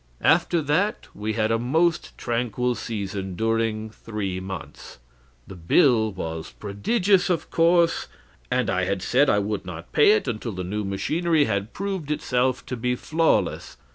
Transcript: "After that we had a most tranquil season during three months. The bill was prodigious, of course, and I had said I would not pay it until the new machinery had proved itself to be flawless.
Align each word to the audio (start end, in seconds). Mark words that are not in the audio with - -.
"After 0.23 0.63
that 0.63 1.07
we 1.13 1.33
had 1.33 1.51
a 1.51 1.59
most 1.59 2.17
tranquil 2.17 2.73
season 2.73 3.35
during 3.35 3.91
three 3.91 4.39
months. 4.39 4.97
The 5.45 5.53
bill 5.53 6.11
was 6.11 6.49
prodigious, 6.49 7.29
of 7.29 7.51
course, 7.51 8.07
and 8.49 8.67
I 8.71 8.85
had 8.85 9.03
said 9.03 9.29
I 9.29 9.37
would 9.37 9.63
not 9.63 9.91
pay 9.91 10.13
it 10.13 10.27
until 10.27 10.53
the 10.53 10.63
new 10.63 10.83
machinery 10.83 11.45
had 11.45 11.71
proved 11.73 12.09
itself 12.09 12.65
to 12.65 12.75
be 12.75 12.95
flawless. 12.95 13.77